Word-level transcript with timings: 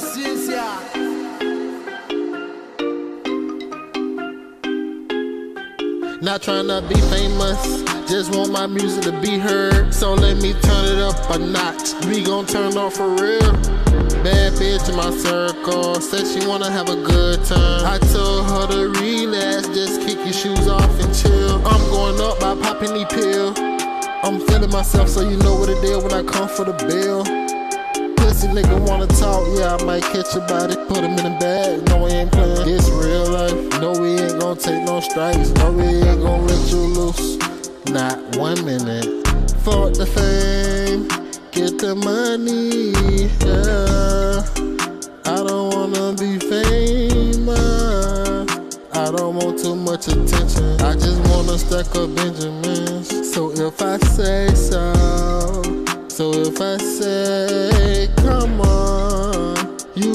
ciencia. 0.00 0.64
Not 6.20 6.42
trying 6.42 6.66
to 6.68 6.82
be 6.88 7.00
famous, 7.12 7.82
just 8.08 8.34
want 8.34 8.50
my 8.52 8.66
music 8.66 9.04
to 9.04 9.12
be 9.20 9.38
heard. 9.38 9.94
So 9.94 10.14
let 10.14 10.36
me 10.42 10.52
turn 10.52 10.84
it 10.84 10.98
up 10.98 11.30
a 11.30 11.38
notch. 11.38 11.94
We 12.06 12.24
gon' 12.24 12.46
turn 12.46 12.76
off 12.76 12.94
for 12.94 13.08
real. 13.08 13.52
Bad 14.22 14.52
bitch 14.54 14.88
in 14.88 14.96
my 14.96 15.10
circle, 15.10 15.94
said 16.00 16.26
she 16.26 16.46
wanna 16.46 16.70
have 16.70 16.88
a 16.88 16.96
good 16.96 17.44
time. 17.44 17.86
I 17.86 17.98
told 18.12 18.50
her 18.50 18.66
to 18.66 18.88
relax, 19.00 19.68
just 19.68 20.02
kick 20.02 20.18
your 20.18 20.32
shoes 20.32 20.66
off 20.66 20.90
and 21.00 21.14
chill. 21.14 21.64
I'm 21.66 21.90
going 21.90 22.20
up 22.20 22.40
by 22.40 22.56
popping 22.60 22.94
the 22.94 23.06
pill. 23.06 23.54
I'm 24.24 24.40
feeling 24.48 24.70
myself, 24.70 25.08
so 25.08 25.20
you 25.20 25.36
know 25.36 25.54
what 25.54 25.68
it 25.68 25.82
is 25.84 26.02
when 26.02 26.12
I 26.12 26.24
come 26.24 26.48
for 26.48 26.64
the 26.64 26.72
bill. 26.86 27.22
Pussy 28.38 28.52
nigga 28.52 28.78
wanna 28.88 29.06
talk, 29.08 29.42
yeah, 29.58 29.74
I 29.74 29.82
might 29.82 30.04
catch 30.04 30.36
a 30.36 30.40
body. 30.46 30.76
Put 30.86 30.98
him 30.98 31.18
in 31.18 31.24
the 31.24 31.36
bag, 31.40 31.82
no, 31.88 32.04
we 32.04 32.10
ain't 32.10 32.30
playing. 32.30 32.64
This 32.64 32.88
real 32.90 33.26
life, 33.26 33.80
no, 33.80 33.90
we 34.00 34.10
ain't 34.10 34.38
gonna 34.38 34.54
take 34.54 34.84
no 34.84 35.00
strikes. 35.00 35.50
No, 35.54 35.72
we 35.72 35.82
ain't 35.82 36.20
gonna 36.22 36.44
let 36.44 36.70
you 36.70 36.78
loose. 36.78 37.36
Not 37.90 38.36
one 38.36 38.64
minute. 38.64 39.26
Fuck 39.64 39.94
the 39.94 40.06
fame, 40.06 41.08
get 41.50 41.78
the 41.78 41.96
money, 41.96 42.92
yeah. 43.42 44.44
I 45.24 45.42
don't 45.42 45.74
wanna 45.74 46.12
be 46.14 46.38
famous. 46.38 47.58
I 48.92 49.10
don't 49.16 49.34
want 49.34 49.58
too 49.58 49.74
much 49.74 50.06
attention. 50.06 50.80
I 50.80 50.94
just 50.94 51.18
wanna 51.28 51.58
stack 51.58 51.92
up 51.96 52.14
Benjamins. 52.14 53.34
So 53.34 53.50
if 53.50 53.82
I 53.82 53.98
say 54.14 54.54
so, 54.54 54.92
so 56.08 56.30
if 56.34 56.60
I 56.60 56.76
say, 56.76 57.87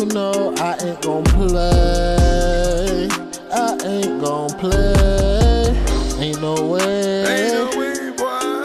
you 0.03 0.13
know 0.13 0.53
I 0.57 0.75
ain't 0.83 1.01
gon' 1.01 1.23
play. 1.23 3.07
I 3.51 3.77
ain't 3.85 4.21
gon' 4.21 4.49
play. 4.59 5.69
Ain't 6.19 6.41
no 6.41 6.55
way. 6.67 7.23
Ain't 7.23 7.53
no 7.53 7.79
way, 7.79 8.11
boy. 8.17 8.63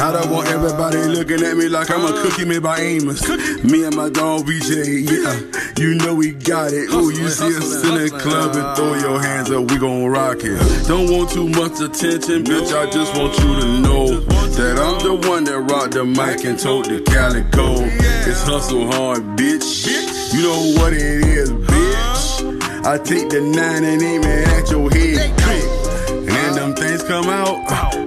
How 0.00 0.14
I 0.16 0.24
want 0.32 0.48
everybody 0.48 0.96
looking 0.96 1.42
at 1.44 1.56
me 1.58 1.68
like 1.68 1.90
I'm 1.90 2.00
a 2.00 2.06
uh. 2.06 2.22
cookie 2.22 2.46
made 2.46 2.62
by 2.62 2.80
Amos. 2.80 3.28
Me 3.62 3.84
and 3.84 3.94
my 3.94 4.08
dog 4.08 4.46
BJ, 4.46 5.04
yeah. 5.04 5.60
You 5.76 5.94
know 5.94 6.14
we 6.14 6.32
got 6.32 6.72
it. 6.72 6.88
Ooh, 6.90 7.10
you 7.10 7.28
see 7.28 7.54
us 7.54 7.84
in 7.84 7.94
the 7.94 8.08
club 8.08 8.56
and 8.56 8.76
throw 8.76 8.94
your 8.94 9.20
hands 9.20 9.50
up, 9.50 9.70
we 9.70 9.76
gon' 9.76 10.06
rock 10.06 10.38
it. 10.40 10.88
Don't 10.88 11.10
want 11.10 11.30
too 11.30 11.48
much 11.50 11.80
attention, 11.80 12.44
bitch. 12.44 12.72
I 12.72 12.90
just 12.90 13.14
want 13.14 13.38
you 13.38 13.60
to 13.60 13.80
know 13.80 14.06
that 14.06 14.08
I'm 14.08 14.09
the 15.10 15.28
one 15.28 15.42
that 15.44 15.58
rocked 15.58 15.94
the 15.94 16.04
mic 16.04 16.44
and 16.44 16.58
told 16.58 16.84
the 16.84 17.00
calico. 17.02 17.82
It's 18.30 18.42
hustle 18.42 18.86
hard, 18.92 19.22
bitch. 19.36 19.86
You 20.32 20.42
know 20.42 20.80
what 20.80 20.92
it 20.92 21.26
is, 21.26 21.50
bitch. 21.50 22.86
I 22.86 22.96
take 22.98 23.28
the 23.28 23.40
nine 23.40 23.82
and 23.82 24.02
aim 24.02 24.22
it 24.22 24.46
at 24.48 24.70
your 24.70 24.88
head. 24.90 25.34
And 26.06 26.28
then 26.28 26.54
them 26.54 26.74
things 26.74 27.02
come 27.02 27.26
out. 27.26 27.58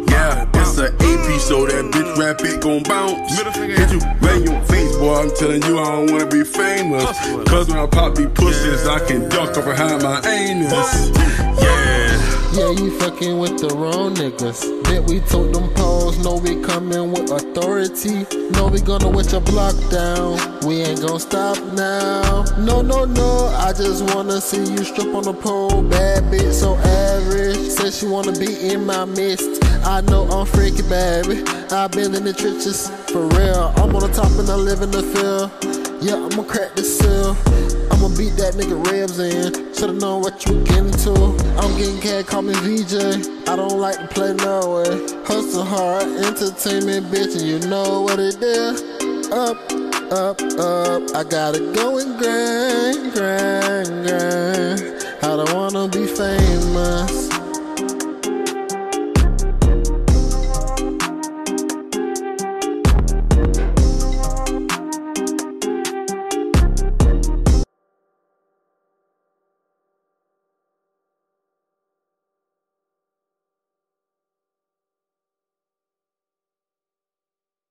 Yeah, 0.10 0.48
it's 0.54 0.78
a 0.78 0.94
AP, 0.94 1.42
so 1.42 1.66
that 1.66 1.92
bitch 1.92 2.16
rap 2.16 2.40
it 2.42 2.62
gon' 2.62 2.84
bounce. 2.84 3.36
Hit 3.36 3.92
you 3.92 4.00
in 4.32 4.44
your 4.48 4.62
face, 4.64 4.96
boy. 4.96 5.16
I'm 5.16 5.36
telling 5.36 5.62
you, 5.64 5.80
I 5.80 5.84
don't 5.84 6.12
wanna 6.12 6.28
be 6.28 6.46
famous. 6.46 7.04
Cause 7.50 7.68
when 7.68 7.80
I 7.80 7.88
pop 7.88 8.16
these 8.16 8.32
pussies, 8.34 8.88
I 8.88 9.06
can 9.06 9.28
duck 9.28 9.58
up 9.58 9.66
behind 9.66 10.04
my 10.04 10.22
anus. 10.24 11.12
Yeah. 12.54 12.70
You 12.70 12.92
fucking 13.00 13.40
with 13.40 13.58
the 13.58 13.74
wrong 13.76 14.14
niggas. 14.14 14.84
Bet 14.84 15.10
we 15.10 15.22
took 15.22 15.52
them 15.54 15.74
poles, 15.74 16.20
know 16.24 16.36
we 16.36 16.62
coming 16.62 17.12
with 17.12 17.32
authority. 17.32 18.28
Know 18.52 18.68
we 18.68 18.80
gonna 18.80 19.10
wet 19.10 19.32
your 19.32 19.42
block 19.42 19.74
down. 19.90 20.38
We 20.62 20.82
ain't 20.82 21.02
gonna 21.02 21.20
stop 21.20 21.58
now. 21.74 22.44
No, 22.60 22.84
no, 22.84 23.06
no, 23.06 23.48
I 23.58 23.74
just 23.74 24.04
wanna 24.14 24.40
see 24.40 24.64
you 24.72 24.84
strip 24.84 25.16
on 25.16 25.24
the 25.24 25.34
pole. 25.34 25.82
Bad 25.82 26.26
bitch, 26.26 26.54
so 26.54 26.76
average. 26.78 27.58
Said 27.58 27.92
she 27.92 28.06
wanna 28.06 28.34
be 28.34 28.70
in 28.70 28.86
my 28.86 29.06
midst. 29.06 29.64
I 29.84 30.02
know 30.02 30.28
I'm 30.30 30.46
freaky, 30.46 30.84
baby. 30.84 31.44
I've 31.72 31.92
been 31.92 32.14
in 32.14 32.24
the 32.24 32.34
trenches 32.34 32.90
for 33.12 33.26
real. 33.34 33.74
I'm 33.78 33.96
on 33.96 34.02
the 34.02 34.14
top 34.14 34.32
and 34.38 34.48
I 34.48 34.56
live 34.56 34.82
in 34.82 34.92
the 34.92 35.02
field. 35.02 35.50
Yeah, 36.04 36.16
I'ma 36.16 36.44
crack 36.44 36.76
the 36.76 36.84
seal. 36.84 37.83
Beat 38.24 38.38
that 38.38 38.54
nigga 38.54 38.80
ribs 38.90 39.20
in. 39.20 39.52
Should've 39.74 40.00
known 40.00 40.22
what 40.22 40.46
you 40.46 40.64
getting 40.64 40.92
to. 41.04 41.12
I'm 41.60 41.78
getting 41.78 42.00
cash, 42.00 42.24
call 42.24 42.42
me 42.42 42.54
VJ. 42.54 43.28
I 43.50 43.58
don't 43.58 43.82
like 43.82 43.98
to 43.98 44.08
play 44.08 44.34
no 44.34 44.76
way. 44.76 45.24
Hustle 45.26 45.66
hard, 45.66 46.04
entertainment, 46.04 47.08
bitch, 47.08 47.36
and 47.36 47.42
you 47.42 47.60
know 47.68 48.00
what 48.00 48.20
it 48.20 48.42
is. 48.42 48.82
Up, 49.30 49.58
up, 50.10 50.40
up. 50.58 51.04
I 51.14 51.26
gotta 51.28 51.60
go 51.76 52.00
and 52.00 52.18
grind, 52.18 53.12
grind, 53.12 54.08
grind. 54.08 55.06
I 55.22 55.36
don't 55.36 55.54
wanna 55.54 55.90
be 55.90 56.08
famous. 56.08 57.33